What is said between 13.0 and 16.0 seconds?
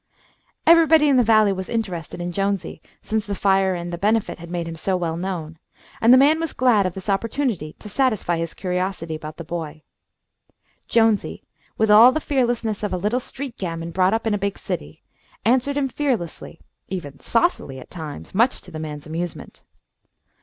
street gamin brought up in a big city, answered him